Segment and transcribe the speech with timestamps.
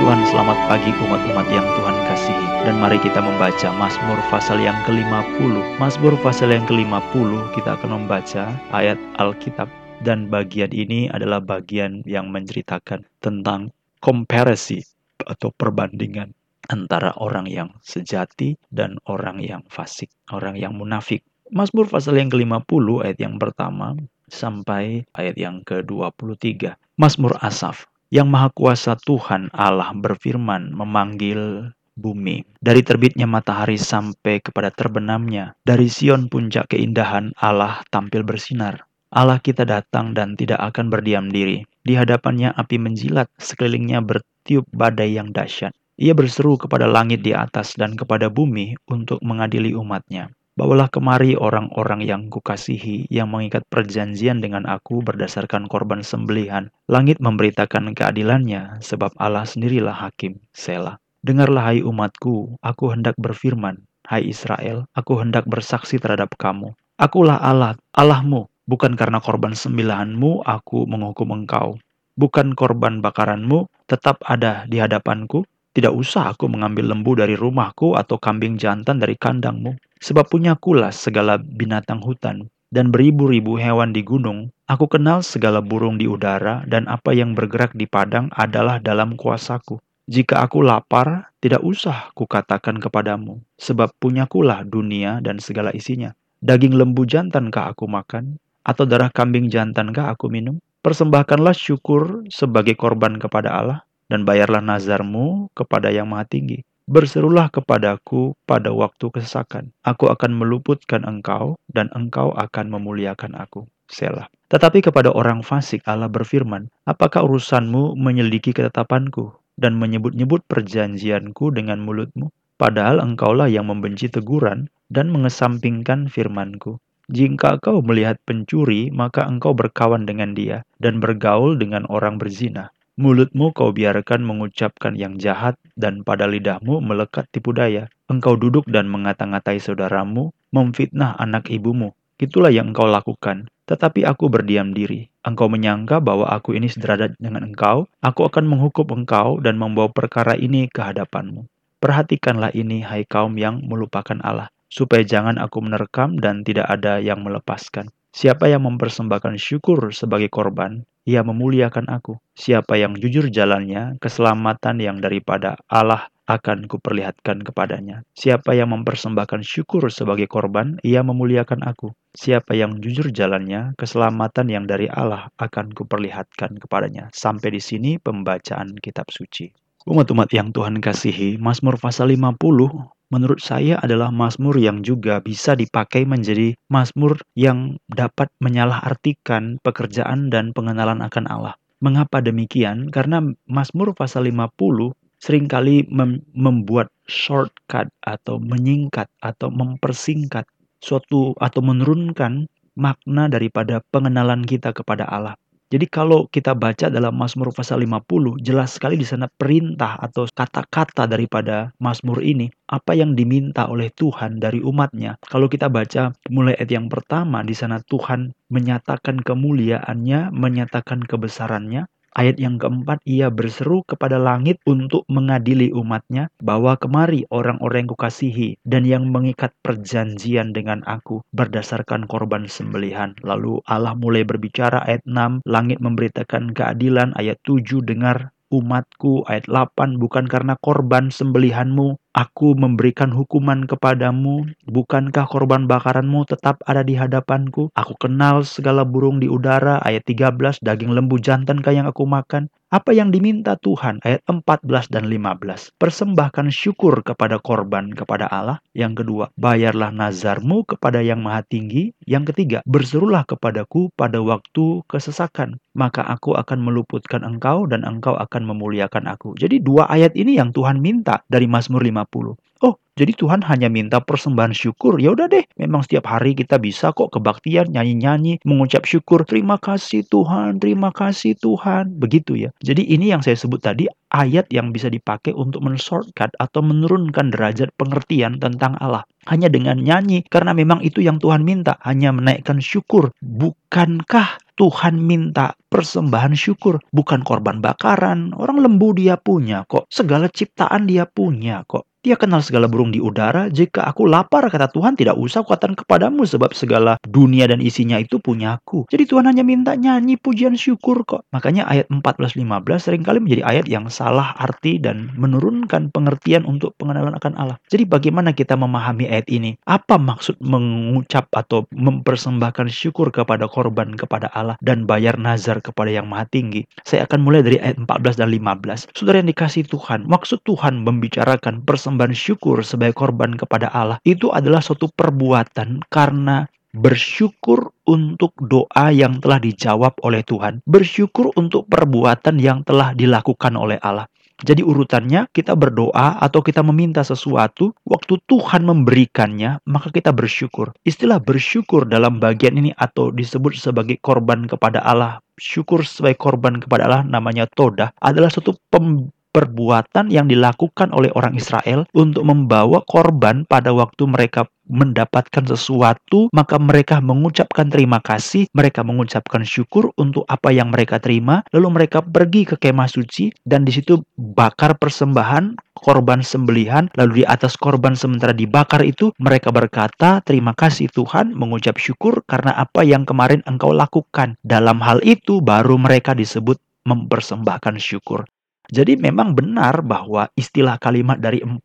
[0.00, 2.46] Tuhan, selamat pagi umat-umat yang Tuhan kasihi.
[2.64, 5.76] Dan mari kita membaca Mazmur pasal yang ke-50.
[5.76, 9.68] Mazmur pasal yang ke-50 kita akan membaca ayat Alkitab
[10.00, 14.80] dan bagian ini adalah bagian yang menceritakan tentang komparasi
[15.28, 16.32] atau perbandingan
[16.72, 21.20] antara orang yang sejati dan orang yang fasik, orang yang munafik.
[21.52, 24.00] Mazmur pasal yang ke-50 ayat yang pertama
[24.32, 26.72] sampai ayat yang ke-23.
[26.96, 32.42] Mazmur Asaf yang Maha Kuasa Tuhan Allah berfirman memanggil bumi.
[32.58, 38.82] Dari terbitnya matahari sampai kepada terbenamnya, dari Sion puncak keindahan Allah tampil bersinar.
[39.10, 41.66] Allah kita datang dan tidak akan berdiam diri.
[41.82, 45.74] Di hadapannya api menjilat, sekelilingnya bertiup badai yang dahsyat.
[46.00, 50.32] Ia berseru kepada langit di atas dan kepada bumi untuk mengadili umatnya.
[50.60, 56.68] Bawalah kemari orang-orang yang kukasihi, yang mengikat perjanjian dengan aku berdasarkan korban sembelihan.
[56.84, 60.36] Langit memberitakan keadilannya, sebab Allah sendirilah hakim.
[60.52, 61.00] Selah.
[61.24, 63.88] Dengarlah hai umatku, aku hendak berfirman.
[64.04, 66.76] Hai Israel, aku hendak bersaksi terhadap kamu.
[67.00, 71.80] Akulah Allah, Allahmu, bukan karena korban sembelihanmu aku menghukum engkau.
[72.20, 75.40] Bukan korban bakaranmu tetap ada di hadapanku.
[75.72, 79.72] Tidak usah aku mengambil lembu dari rumahku atau kambing jantan dari kandangmu.
[80.00, 84.48] Sebab punya kulas segala binatang hutan dan beribu-ribu hewan di gunung.
[84.70, 89.82] Aku kenal segala burung di udara dan apa yang bergerak di padang adalah dalam kuasaku.
[90.10, 96.16] Jika aku lapar, tidak usah kukatakan kepadamu, sebab punya kulah dunia dan segala isinya.
[96.42, 100.58] Daging lembu jantankah aku makan, atau darah kambing jantankah aku minum?
[100.82, 106.58] Persembahkanlah syukur sebagai korban kepada Allah, dan bayarlah nazarmu kepada Yang Maha Tinggi.
[106.88, 109.74] Berserulah kepadaku pada waktu kesesakan.
[109.84, 113.68] Aku akan meluputkan engkau, dan engkau akan memuliakan aku.
[113.90, 114.30] Selah.
[114.48, 122.30] Tetapi kepada orang fasik Allah berfirman, Apakah urusanmu menyelidiki ketetapanku, dan menyebut-nyebut perjanjianku dengan mulutmu?
[122.60, 126.76] Padahal engkaulah yang membenci teguran dan mengesampingkan firmanku.
[127.10, 132.70] Jika kau melihat pencuri, maka engkau berkawan dengan dia dan bergaul dengan orang berzina.
[133.00, 137.88] Mulutmu kau biarkan mengucapkan yang jahat, dan pada lidahmu melekat tipu daya.
[138.12, 141.96] Engkau duduk dan mengata-ngatai saudaramu, memfitnah anak ibumu.
[142.20, 143.48] Itulah yang engkau lakukan.
[143.64, 145.08] Tetapi aku berdiam diri.
[145.24, 147.88] Engkau menyangka bahwa aku ini sederajat dengan engkau.
[148.04, 151.48] Aku akan menghukum engkau dan membawa perkara ini ke hadapanmu.
[151.80, 157.24] Perhatikanlah ini, hai kaum yang melupakan Allah, supaya jangan aku menerkam dan tidak ada yang
[157.24, 157.88] melepaskan.
[158.10, 162.18] Siapa yang mempersembahkan syukur sebagai korban, ia memuliakan aku.
[162.34, 168.02] Siapa yang jujur jalannya, keselamatan yang daripada Allah akan kuperlihatkan kepadanya.
[168.14, 171.94] Siapa yang mempersembahkan syukur sebagai korban, ia memuliakan aku.
[172.14, 177.14] Siapa yang jujur jalannya, keselamatan yang dari Allah akan kuperlihatkan kepadanya.
[177.14, 179.50] Sampai di sini pembacaan kitab suci.
[179.86, 186.06] Umat-umat yang Tuhan kasihi, Mazmur pasal 50 menurut saya adalah Mazmur yang juga bisa dipakai
[186.06, 191.54] menjadi Mazmur yang dapat menyalahartikan pekerjaan dan pengenalan akan Allah.
[191.82, 192.88] Mengapa demikian?
[192.94, 200.48] Karena Mazmur pasal 50 sering kali mem membuat shortcut atau menyingkat atau mempersingkat
[200.80, 205.36] suatu atau menurunkan makna daripada pengenalan kita kepada Allah.
[205.70, 211.06] Jadi kalau kita baca dalam Mazmur pasal 50, jelas sekali di sana perintah atau kata-kata
[211.06, 215.14] daripada Mazmur ini, apa yang diminta oleh Tuhan dari umatnya.
[215.30, 222.42] Kalau kita baca mulai ayat yang pertama, di sana Tuhan menyatakan kemuliaannya, menyatakan kebesarannya, Ayat
[222.42, 228.82] yang keempat, ia berseru kepada langit untuk mengadili umatnya bahwa kemari orang-orang yang kukasihi dan
[228.82, 233.14] yang mengikat perjanjian dengan aku berdasarkan korban sembelihan.
[233.22, 240.02] Lalu Allah mulai berbicara ayat 6, langit memberitakan keadilan, ayat 7 dengar umatku ayat 8
[240.02, 247.70] bukan karena korban sembelihanmu Aku memberikan hukuman kepadamu, bukankah korban bakaranmu tetap ada di hadapanku?
[247.70, 252.50] Aku kenal segala burung di udara, ayat 13, daging lembu jantankah yang aku makan?
[252.70, 253.98] Apa yang diminta Tuhan?
[254.06, 255.74] Ayat 14 dan 15.
[255.74, 258.62] Persembahkan syukur kepada korban kepada Allah.
[258.78, 261.98] Yang kedua, bayarlah nazarmu kepada yang maha tinggi.
[262.06, 265.58] Yang ketiga, berserulah kepadaku pada waktu kesesakan.
[265.74, 269.34] Maka aku akan meluputkan engkau dan engkau akan memuliakan aku.
[269.34, 272.38] Jadi dua ayat ini yang Tuhan minta dari Mazmur 50.
[272.60, 275.00] Oh, jadi Tuhan hanya minta persembahan syukur.
[275.00, 279.24] Ya udah deh, memang setiap hari kita bisa kok kebaktian, nyanyi-nyanyi, mengucap syukur.
[279.24, 281.96] Terima kasih Tuhan, terima kasih Tuhan.
[281.96, 282.52] Begitu ya.
[282.60, 287.72] Jadi ini yang saya sebut tadi ayat yang bisa dipakai untuk men-shortcut atau menurunkan derajat
[287.80, 289.08] pengertian tentang Allah.
[289.24, 293.16] Hanya dengan nyanyi, karena memang itu yang Tuhan minta, hanya menaikkan syukur.
[293.24, 298.36] Bukankah Tuhan minta persembahan syukur, bukan korban bakaran.
[298.36, 301.88] Orang lembu dia punya kok, segala ciptaan dia punya kok.
[302.00, 303.52] Dia kenal segala burung di udara.
[303.52, 308.16] Jika aku lapar, kata Tuhan, tidak usah kuatan kepadamu sebab segala dunia dan isinya itu
[308.16, 308.88] punyaku.
[308.88, 311.28] Jadi Tuhan hanya minta nyanyi pujian syukur kok.
[311.28, 312.40] Makanya ayat 14-15
[312.80, 317.60] sering kali menjadi ayat yang salah arti dan menurunkan pengertian untuk pengenalan akan Allah.
[317.68, 319.60] Jadi bagaimana kita memahami ayat ini?
[319.68, 326.08] Apa maksud mengucap atau mempersembahkan syukur kepada korban kepada Allah dan bayar nazar kepada yang
[326.08, 326.64] maha tinggi?
[326.80, 328.88] Saya akan mulai dari ayat 14 dan 15.
[328.96, 334.30] Saudara yang dikasih Tuhan, maksud Tuhan membicarakan persembahan persembahan syukur sebagai korban kepada Allah itu
[334.30, 342.38] adalah suatu perbuatan karena bersyukur untuk doa yang telah dijawab oleh Tuhan, bersyukur untuk perbuatan
[342.38, 344.06] yang telah dilakukan oleh Allah.
[344.40, 350.70] Jadi urutannya kita berdoa atau kita meminta sesuatu, waktu Tuhan memberikannya, maka kita bersyukur.
[350.86, 356.86] Istilah bersyukur dalam bagian ini atau disebut sebagai korban kepada Allah, syukur sebagai korban kepada
[356.86, 363.46] Allah namanya todah adalah suatu pem perbuatan yang dilakukan oleh orang Israel untuk membawa korban
[363.46, 370.54] pada waktu mereka mendapatkan sesuatu, maka mereka mengucapkan terima kasih, mereka mengucapkan syukur untuk apa
[370.54, 376.22] yang mereka terima, lalu mereka pergi ke kemah suci dan di situ bakar persembahan korban
[376.22, 382.22] sembelihan, lalu di atas korban sementara dibakar itu mereka berkata, "Terima kasih Tuhan," mengucap syukur
[382.30, 384.38] karena apa yang kemarin Engkau lakukan.
[384.46, 388.24] Dalam hal itu baru mereka disebut mempersembahkan syukur.
[388.70, 391.60] Jadi memang benar bahwa istilah kalimat dari 14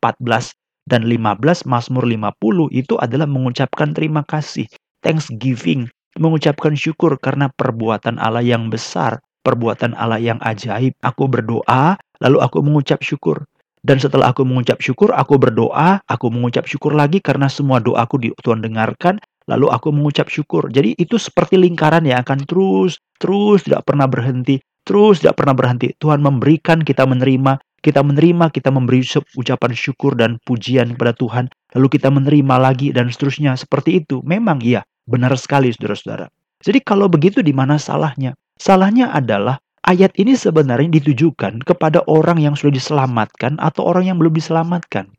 [0.86, 4.66] dan 15 Mazmur 50 itu adalah mengucapkan terima kasih,
[5.02, 5.86] thanksgiving,
[6.18, 10.94] mengucapkan syukur karena perbuatan Allah yang besar, perbuatan Allah yang ajaib.
[11.02, 13.46] Aku berdoa, lalu aku mengucap syukur.
[13.86, 18.28] Dan setelah aku mengucap syukur, aku berdoa, aku mengucap syukur lagi karena semua doaku di
[18.42, 20.66] Tuhan dengarkan, lalu aku mengucap syukur.
[20.74, 24.58] Jadi itu seperti lingkaran yang akan terus, terus tidak pernah berhenti.
[24.86, 25.90] Terus tidak pernah berhenti.
[25.98, 27.58] Tuhan memberikan, kita menerima.
[27.82, 29.02] Kita menerima, kita memberi
[29.34, 31.50] ucapan syukur dan pujian kepada Tuhan.
[31.74, 33.58] Lalu kita menerima lagi dan seterusnya.
[33.58, 34.22] Seperti itu.
[34.22, 36.30] Memang iya, benar sekali saudara-saudara.
[36.62, 38.38] Jadi kalau begitu di mana salahnya?
[38.56, 44.34] Salahnya adalah ayat ini sebenarnya ditujukan kepada orang yang sudah diselamatkan atau orang yang belum
[44.34, 45.10] diselamatkan.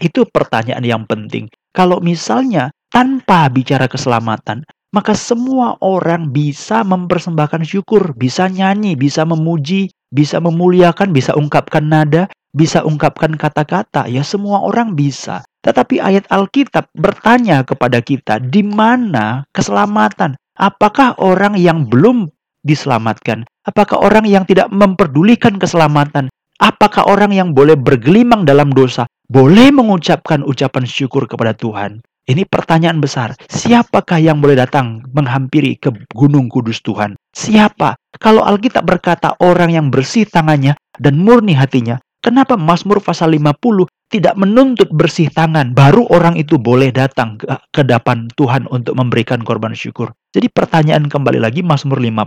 [0.00, 1.48] Itu pertanyaan yang penting.
[1.72, 4.64] Kalau misalnya tanpa bicara keselamatan,
[4.96, 12.32] maka semua orang bisa mempersembahkan syukur, bisa nyanyi, bisa memuji, bisa memuliakan, bisa ungkapkan nada,
[12.56, 14.08] bisa ungkapkan kata-kata.
[14.08, 15.44] Ya semua orang bisa.
[15.60, 20.40] Tetapi ayat Alkitab bertanya kepada kita, di mana keselamatan?
[20.56, 22.32] Apakah orang yang belum
[22.64, 23.44] diselamatkan?
[23.68, 26.32] Apakah orang yang tidak memperdulikan keselamatan?
[26.56, 32.00] Apakah orang yang boleh bergelimang dalam dosa boleh mengucapkan ucapan syukur kepada Tuhan?
[32.26, 33.38] Ini pertanyaan besar.
[33.46, 37.14] Siapakah yang boleh datang menghampiri ke gunung kudus Tuhan?
[37.30, 37.94] Siapa?
[38.18, 44.34] Kalau Alkitab berkata orang yang bersih tangannya dan murni hatinya, kenapa Mazmur pasal 50 tidak
[44.34, 50.10] menuntut bersih tangan, baru orang itu boleh datang ke, depan Tuhan untuk memberikan korban syukur.
[50.34, 52.26] Jadi pertanyaan kembali lagi Mazmur 50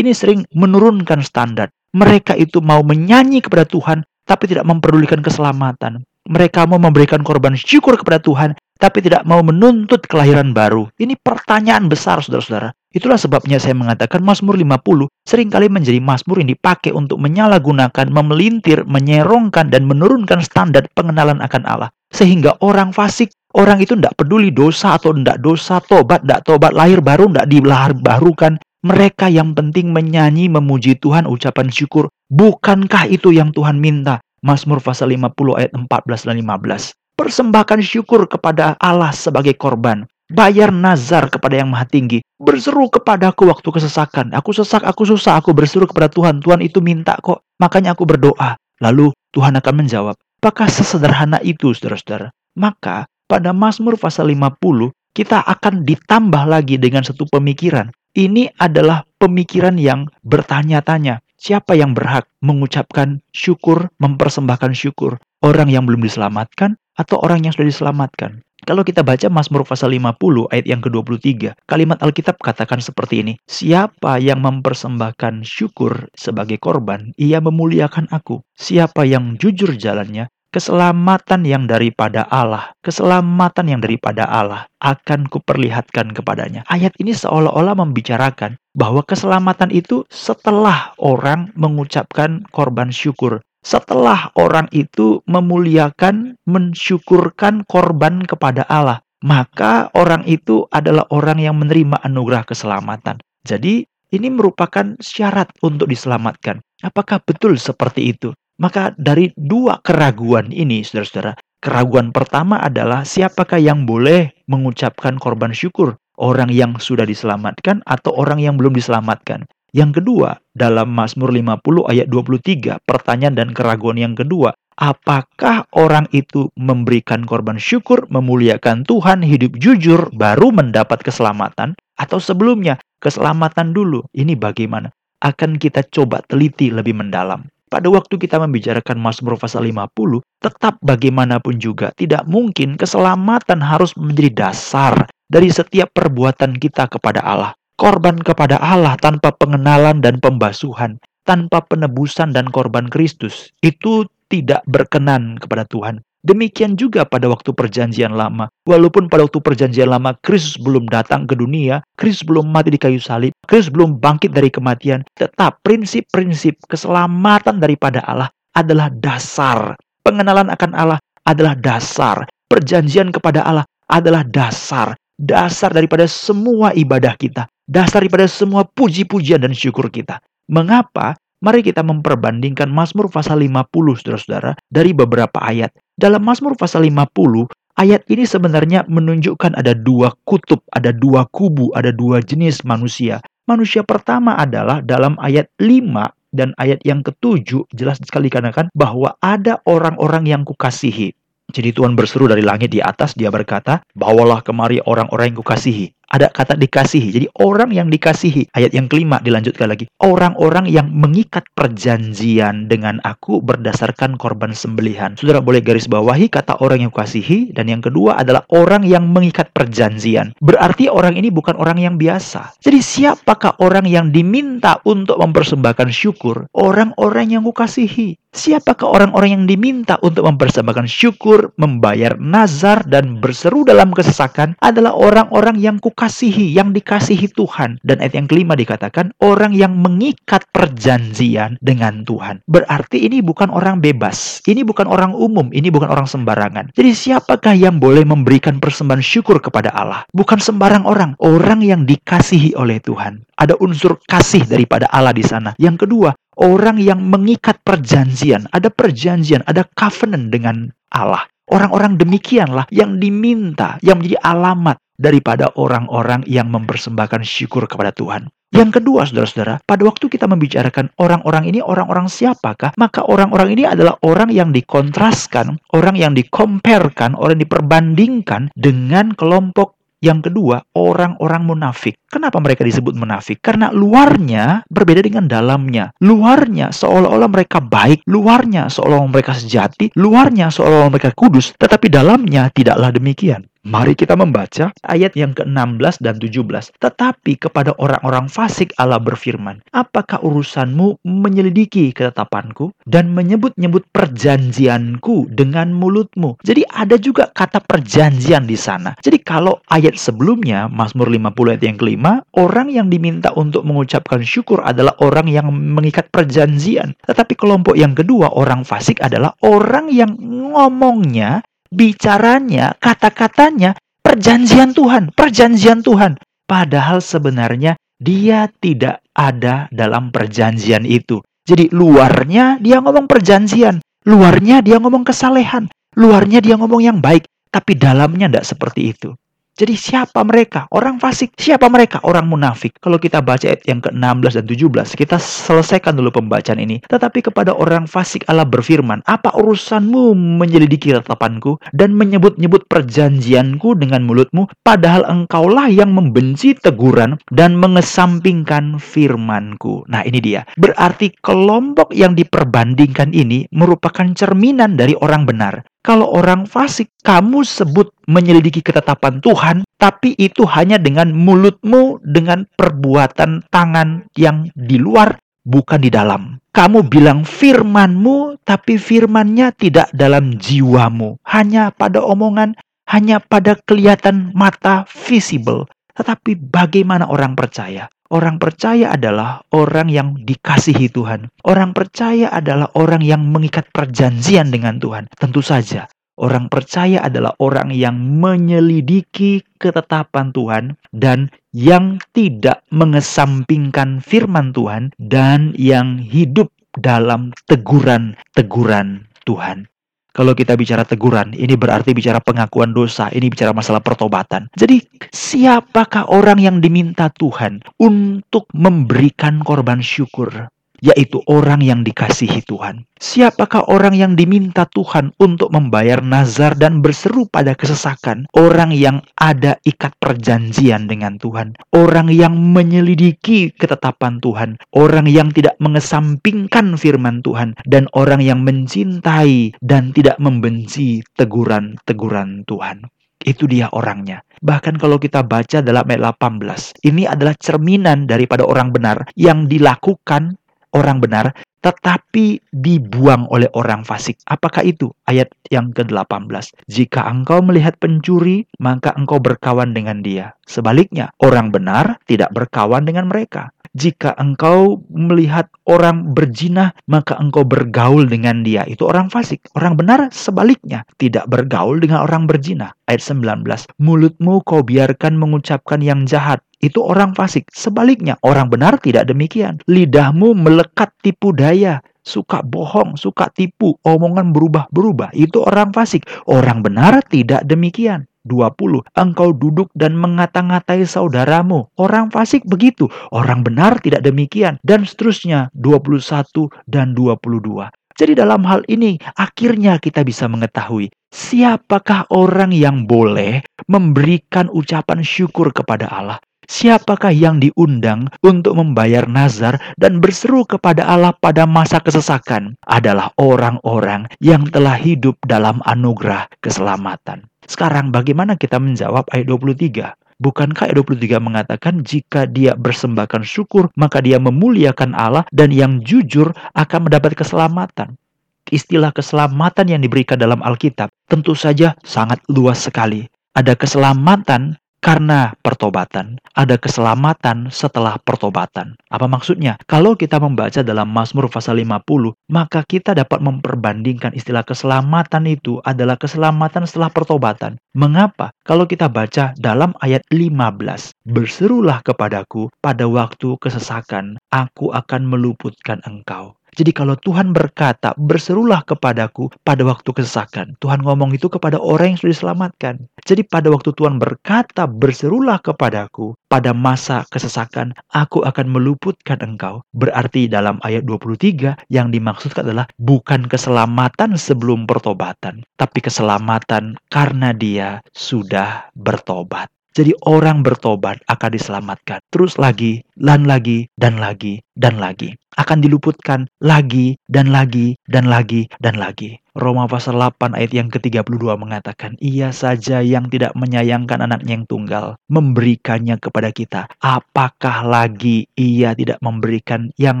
[0.00, 1.68] ini sering menurunkan standar.
[1.92, 6.04] Mereka itu mau menyanyi kepada Tuhan tapi tidak memperdulikan keselamatan.
[6.26, 10.88] Mereka mau memberikan korban syukur kepada Tuhan, tapi tidak mau menuntut kelahiran baru.
[11.00, 12.72] Ini pertanyaan besar, saudara-saudara.
[12.96, 18.88] Itulah sebabnya saya mengatakan Mazmur 50 sering kali menjadi Mazmur yang dipakai untuk menyalahgunakan, memelintir,
[18.88, 21.90] menyerongkan, dan menurunkan standar pengenalan akan Allah.
[22.08, 27.04] Sehingga orang fasik, orang itu tidak peduli dosa atau tidak dosa, tobat, tidak tobat, lahir
[27.04, 28.56] baru, tidak dilahir barukan.
[28.80, 32.08] Mereka yang penting menyanyi, memuji Tuhan, ucapan syukur.
[32.32, 34.24] Bukankah itu yang Tuhan minta?
[34.40, 40.04] Mazmur pasal 50 ayat 14 dan 15 persembahkan syukur kepada Allah sebagai korban.
[40.26, 42.20] Bayar nazar kepada yang maha tinggi.
[42.36, 44.34] Berseru kepadaku waktu kesesakan.
[44.36, 46.44] Aku sesak, aku susah, aku berseru kepada Tuhan.
[46.44, 47.46] Tuhan itu minta kok.
[47.62, 48.58] Makanya aku berdoa.
[48.82, 50.18] Lalu Tuhan akan menjawab.
[50.42, 52.30] Apakah sesederhana itu, saudara-saudara?
[52.58, 57.90] Maka pada Mazmur pasal 50, kita akan ditambah lagi dengan satu pemikiran.
[58.14, 61.22] Ini adalah pemikiran yang bertanya-tanya.
[61.36, 65.20] Siapa yang berhak mengucapkan syukur, mempersembahkan syukur?
[65.44, 68.40] Orang yang belum diselamatkan atau orang yang sudah diselamatkan.
[68.64, 73.34] Kalau kita baca Mazmur pasal 50 ayat yang ke-23, kalimat Alkitab katakan seperti ini.
[73.44, 78.40] Siapa yang mempersembahkan syukur sebagai korban, ia memuliakan aku.
[78.56, 86.64] Siapa yang jujur jalannya, keselamatan yang daripada Allah, keselamatan yang daripada Allah akan kuperlihatkan kepadanya.
[86.72, 95.26] Ayat ini seolah-olah membicarakan bahwa keselamatan itu setelah orang mengucapkan korban syukur setelah orang itu
[95.26, 103.18] memuliakan, mensyukurkan korban kepada Allah, maka orang itu adalah orang yang menerima anugerah keselamatan.
[103.42, 106.62] Jadi, Ini merupakan syarat untuk diselamatkan.
[106.78, 108.30] Apakah betul seperti itu?
[108.56, 115.98] Maka dari dua keraguan ini, saudara-saudara, keraguan pertama adalah siapakah yang boleh mengucapkan korban syukur?
[116.16, 119.44] Orang yang sudah diselamatkan atau orang yang belum diselamatkan?
[119.74, 126.52] Yang kedua, dalam Mazmur 50 ayat 23, pertanyaan dan keraguan yang kedua, apakah orang itu
[126.54, 131.74] memberikan korban syukur, memuliakan Tuhan, hidup jujur, baru mendapat keselamatan?
[131.96, 134.04] Atau sebelumnya, keselamatan dulu.
[134.12, 134.92] Ini bagaimana?
[135.24, 137.48] Akan kita coba teliti lebih mendalam.
[137.66, 144.52] Pada waktu kita membicarakan Mazmur pasal 50, tetap bagaimanapun juga tidak mungkin keselamatan harus menjadi
[144.52, 147.55] dasar dari setiap perbuatan kita kepada Allah.
[147.76, 150.96] Korban kepada Allah tanpa pengenalan dan pembasuhan,
[151.28, 156.00] tanpa penebusan dan korban Kristus, itu tidak berkenan kepada Tuhan.
[156.24, 158.48] Demikian juga pada waktu perjanjian lama.
[158.64, 162.96] Walaupun pada waktu perjanjian lama Kristus belum datang ke dunia, Kristus belum mati di kayu
[162.96, 169.76] salib, Kristus belum bangkit dari kematian, tetap prinsip-prinsip keselamatan daripada Allah adalah dasar.
[170.00, 172.24] Pengenalan akan Allah adalah dasar.
[172.48, 174.96] Perjanjian kepada Allah adalah dasar.
[175.20, 177.46] Dasar daripada semua ibadah kita.
[177.66, 180.22] Dasar daripada semua puji-pujian dan syukur kita.
[180.46, 181.18] Mengapa?
[181.42, 183.66] Mari kita memperbandingkan Mazmur pasal 50,
[183.98, 185.74] saudara-saudara, dari beberapa ayat.
[185.98, 191.90] Dalam Mazmur pasal 50, ayat ini sebenarnya menunjukkan ada dua kutub, ada dua kubu, ada
[191.90, 193.18] dua jenis manusia.
[193.50, 195.90] Manusia pertama adalah dalam ayat 5
[196.38, 201.10] dan ayat yang ketujuh jelas sekali dikarenakan bahwa ada orang-orang yang kukasihi.
[201.50, 206.30] Jadi Tuhan berseru dari langit di atas, dia berkata, Bawalah kemari orang-orang yang kukasihi ada
[206.30, 207.08] kata dikasihi.
[207.10, 208.54] Jadi orang yang dikasihi.
[208.54, 209.90] Ayat yang kelima dilanjutkan lagi.
[209.98, 215.18] Orang-orang yang mengikat perjanjian dengan aku berdasarkan korban sembelihan.
[215.18, 217.50] Saudara boleh garis bawahi kata orang yang kukasihi.
[217.52, 220.32] Dan yang kedua adalah orang yang mengikat perjanjian.
[220.38, 222.58] Berarti orang ini bukan orang yang biasa.
[222.62, 226.46] Jadi siapakah orang yang diminta untuk mempersembahkan syukur?
[226.54, 228.18] Orang-orang yang kukasihi.
[228.36, 235.56] Siapakah orang-orang yang diminta untuk mempersembahkan syukur, membayar nazar, dan berseru dalam kesesakan adalah orang-orang
[235.56, 237.80] yang kukasihi, yang dikasihi Tuhan.
[237.80, 242.44] Dan ayat yang kelima dikatakan, orang yang mengikat perjanjian dengan Tuhan.
[242.44, 246.76] Berarti ini bukan orang bebas, ini bukan orang umum, ini bukan orang sembarangan.
[246.76, 250.04] Jadi siapakah yang boleh memberikan persembahan syukur kepada Allah?
[250.12, 253.24] Bukan sembarang orang, orang yang dikasihi oleh Tuhan.
[253.40, 255.56] Ada unsur kasih daripada Allah di sana.
[255.56, 261.24] Yang kedua, orang yang mengikat perjanjian, ada perjanjian, ada covenant dengan Allah.
[261.46, 268.28] Orang-orang demikianlah yang diminta, yang menjadi alamat daripada orang-orang yang mempersembahkan syukur kepada Tuhan.
[268.54, 272.72] Yang kedua, saudara-saudara, pada waktu kita membicarakan orang-orang ini, orang-orang siapakah?
[272.78, 279.76] Maka orang-orang ini adalah orang yang dikontraskan, orang yang dikomparkan, orang yang diperbandingkan dengan kelompok
[280.04, 281.98] yang kedua, orang-orang munafik.
[282.06, 283.40] Kenapa mereka disebut munafik?
[283.40, 285.90] Karena luarnya berbeda dengan dalamnya.
[286.04, 292.92] Luarnya seolah-olah mereka baik, luarnya seolah-olah mereka sejati, luarnya seolah-olah mereka kudus, tetapi dalamnya tidaklah
[292.92, 293.48] demikian.
[293.66, 296.78] Mari kita membaca ayat yang ke-16 dan 17.
[296.78, 306.38] Tetapi kepada orang-orang fasik Allah berfirman, Apakah urusanmu menyelidiki ketetapanku dan menyebut-nyebut perjanjianku dengan mulutmu?
[306.46, 308.94] Jadi ada juga kata perjanjian di sana.
[309.02, 314.62] Jadi kalau ayat sebelumnya, Mazmur 50 ayat yang kelima, orang yang diminta untuk mengucapkan syukur
[314.62, 316.94] adalah orang yang mengikat perjanjian.
[317.02, 320.14] Tetapi kelompok yang kedua, orang fasik adalah orang yang
[320.54, 321.42] ngomongnya
[321.76, 326.16] bicaranya, kata-katanya perjanjian Tuhan, perjanjian Tuhan.
[326.48, 331.20] Padahal sebenarnya dia tidak ada dalam perjanjian itu.
[331.46, 337.76] Jadi luarnya dia ngomong perjanjian, luarnya dia ngomong kesalehan, luarnya dia ngomong yang baik, tapi
[337.76, 339.14] dalamnya tidak seperti itu.
[339.56, 340.68] Jadi siapa mereka?
[340.68, 341.32] Orang fasik.
[341.32, 342.04] Siapa mereka?
[342.04, 342.76] Orang munafik.
[342.76, 346.84] Kalau kita baca ayat yang ke-16 dan 17, kita selesaikan dulu pembacaan ini.
[346.84, 354.44] Tetapi kepada orang fasik Allah berfirman, Apa urusanmu menyelidiki ratapanku dan menyebut-nyebut perjanjianku dengan mulutmu,
[354.60, 359.88] padahal engkaulah yang membenci teguran dan mengesampingkan firmanku.
[359.88, 360.44] Nah ini dia.
[360.60, 365.64] Berarti kelompok yang diperbandingkan ini merupakan cerminan dari orang benar.
[365.86, 373.46] Kalau orang fasik, kamu sebut menyelidiki ketetapan Tuhan, tapi itu hanya dengan mulutmu, dengan perbuatan
[373.54, 375.14] tangan yang di luar,
[375.46, 376.42] bukan di dalam.
[376.50, 381.22] Kamu bilang firmanmu, tapi firmannya tidak dalam jiwamu.
[381.22, 382.58] Hanya pada omongan,
[382.90, 385.70] hanya pada kelihatan mata visible.
[385.94, 387.86] Tetapi bagaimana orang percaya?
[388.10, 391.26] Orang percaya adalah orang yang dikasihi Tuhan.
[391.42, 395.10] Orang percaya adalah orang yang mengikat perjanjian dengan Tuhan.
[395.18, 400.64] Tentu saja, Orang percaya adalah orang yang menyelidiki ketetapan Tuhan
[400.96, 406.48] dan yang tidak mengesampingkan firman Tuhan dan yang hidup
[406.80, 409.68] dalam teguran-teguran Tuhan.
[410.16, 414.48] Kalau kita bicara teguran, ini berarti bicara pengakuan dosa, ini bicara masalah pertobatan.
[414.56, 414.80] Jadi,
[415.12, 420.48] siapakah orang yang diminta Tuhan untuk memberikan korban syukur?
[420.80, 422.84] Yaitu orang yang dikasihi Tuhan.
[422.96, 428.24] Siapakah orang yang diminta Tuhan untuk membayar nazar dan berseru pada kesesakan?
[428.32, 435.60] Orang yang ada ikat perjanjian dengan Tuhan, orang yang menyelidiki ketetapan Tuhan, orang yang tidak
[435.60, 442.88] mengesampingkan firman Tuhan, dan orang yang mencintai dan tidak membenci teguran-teguran Tuhan.
[443.26, 444.22] Itu dia orangnya.
[444.38, 450.38] Bahkan kalau kita baca dalam ayat 18, ini adalah cerminan daripada orang benar yang dilakukan
[450.76, 451.32] orang benar,
[451.64, 454.20] tetapi dibuang oleh orang fasik.
[454.30, 454.94] Apakah itu?
[455.10, 456.54] Ayat yang ke-18.
[456.70, 460.38] Jika engkau melihat pencuri, maka engkau berkawan dengan dia.
[460.46, 463.50] Sebaliknya, orang benar tidak berkawan dengan mereka.
[463.76, 468.64] Jika engkau melihat orang berzina, maka engkau bergaul dengan dia.
[468.64, 469.52] Itu orang fasik.
[469.52, 472.72] Orang benar sebaliknya, tidak bergaul dengan orang berzina.
[472.86, 473.42] Ayat 19.
[473.82, 477.48] Mulutmu kau biarkan mengucapkan yang jahat itu orang fasik.
[477.52, 479.60] Sebaliknya, orang benar tidak demikian.
[479.68, 485.12] Lidahmu melekat tipu daya, suka bohong, suka tipu, omongan berubah-berubah.
[485.12, 486.06] Itu orang fasik.
[486.30, 488.08] Orang benar tidak demikian.
[488.26, 488.82] 20.
[488.98, 491.70] Engkau duduk dan mengata-ngatai saudaramu.
[491.78, 492.90] Orang fasik begitu.
[493.14, 494.58] Orang benar tidak demikian.
[494.66, 497.70] Dan seterusnya 21 dan 22.
[497.96, 503.40] Jadi dalam hal ini akhirnya kita bisa mengetahui siapakah orang yang boleh
[503.72, 506.20] memberikan ucapan syukur kepada Allah.
[506.46, 514.06] Siapakah yang diundang untuk membayar nazar dan berseru kepada Allah pada masa kesesakan adalah orang-orang
[514.22, 517.26] yang telah hidup dalam anugerah keselamatan.
[517.50, 520.22] Sekarang bagaimana kita menjawab ayat 23?
[520.22, 526.30] Bukankah ayat 23 mengatakan jika dia bersembahkan syukur maka dia memuliakan Allah dan yang jujur
[526.54, 527.98] akan mendapat keselamatan?
[528.46, 533.10] Istilah keselamatan yang diberikan dalam Alkitab tentu saja sangat luas sekali.
[533.34, 534.54] Ada keselamatan
[534.86, 538.78] karena pertobatan, ada keselamatan setelah pertobatan.
[538.86, 539.58] Apa maksudnya?
[539.66, 545.98] Kalau kita membaca dalam Mazmur pasal 50, maka kita dapat memperbandingkan istilah keselamatan itu adalah
[545.98, 547.58] keselamatan setelah pertobatan.
[547.74, 548.30] Mengapa?
[548.46, 556.35] Kalau kita baca dalam ayat 15, Berserulah kepadaku pada waktu kesesakan, aku akan meluputkan engkau.
[556.56, 560.56] Jadi kalau Tuhan berkata, berserulah kepadaku pada waktu kesesakan.
[560.56, 562.74] Tuhan ngomong itu kepada orang yang sudah diselamatkan.
[563.04, 569.60] Jadi pada waktu Tuhan berkata, berserulah kepadaku pada masa kesesakan, aku akan meluputkan engkau.
[569.76, 577.84] Berarti dalam ayat 23 yang dimaksudkan adalah bukan keselamatan sebelum pertobatan, tapi keselamatan karena dia
[577.92, 579.52] sudah bertobat.
[579.76, 582.00] Jadi orang bertobat akan diselamatkan.
[582.08, 585.12] Terus lagi, dan lagi, dan lagi, dan lagi.
[585.36, 589.20] Akan diluputkan lagi, dan lagi, dan lagi, dan lagi.
[589.36, 594.96] Roma pasal 8 ayat yang ke-32 mengatakan, Ia saja yang tidak menyayangkan anaknya yang tunggal,
[595.12, 596.72] memberikannya kepada kita.
[596.80, 600.00] Apakah lagi ia tidak memberikan yang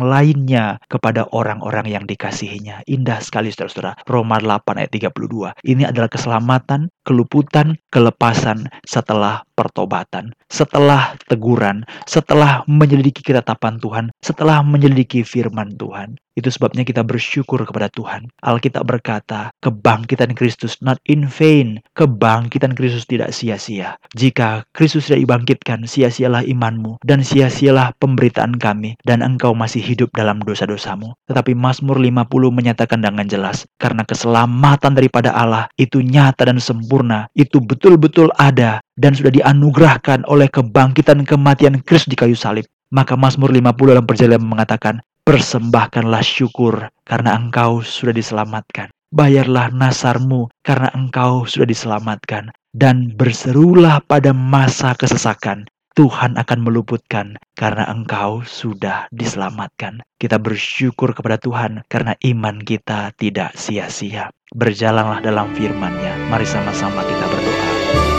[0.00, 2.80] lainnya kepada orang-orang yang dikasihinya?
[2.88, 4.00] Indah sekali saudara-saudara.
[4.08, 5.52] Roma 8 ayat 32.
[5.68, 10.32] Ini adalah keselamatan, keluputan, kelepasan setelah pertobatan.
[10.48, 16.14] Setelah teguran, setelah menyelidiki ketetapan Tuhan, setelah menyelidiki firman Tuhan.
[16.36, 18.28] Itu sebabnya kita bersyukur kepada Tuhan.
[18.44, 21.80] Alkitab berkata, kebangkitan Kristus not in vain.
[21.96, 23.96] Kebangkitan Kristus tidak sia-sia.
[24.12, 30.44] Jika Kristus tidak dibangkitkan, sia-sialah imanmu dan sia-sialah pemberitaan kami dan engkau masih hidup dalam
[30.44, 31.16] dosa-dosamu.
[31.24, 37.64] Tetapi Mazmur 50 menyatakan dengan jelas, karena keselamatan daripada Allah itu nyata dan sempurna, itu
[37.64, 42.68] betul-betul ada dan sudah dianugerahkan oleh kebangkitan kematian Kristus di kayu salib.
[42.94, 48.94] Maka Mazmur 50 dalam perjalanan mengatakan, Persembahkanlah syukur karena engkau sudah diselamatkan.
[49.10, 52.54] Bayarlah nasarmu karena engkau sudah diselamatkan.
[52.70, 55.66] Dan berserulah pada masa kesesakan.
[55.96, 60.04] Tuhan akan meluputkan karena engkau sudah diselamatkan.
[60.20, 64.28] Kita bersyukur kepada Tuhan karena iman kita tidak sia-sia.
[64.52, 66.28] Berjalanlah dalam firman-Nya.
[66.28, 68.15] Mari sama-sama kita berdoa.